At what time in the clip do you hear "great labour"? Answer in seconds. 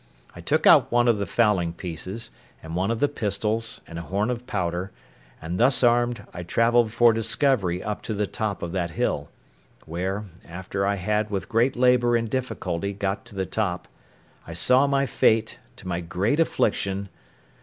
11.47-12.15